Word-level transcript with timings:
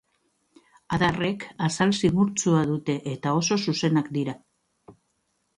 Adarrek 0.97 1.43
azal 1.67 1.93
zimurtsua 2.01 2.63
dute 2.71 2.97
eta 3.15 3.37
oso 3.43 3.59
zuzenak 3.67 4.11
dira. 4.17 4.37